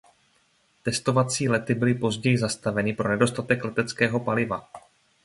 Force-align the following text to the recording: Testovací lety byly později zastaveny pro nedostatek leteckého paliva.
Testovací 0.83 1.49
lety 1.49 1.75
byly 1.75 1.93
později 1.93 2.37
zastaveny 2.37 2.93
pro 2.93 3.09
nedostatek 3.09 3.63
leteckého 3.63 4.19
paliva. 4.19 4.69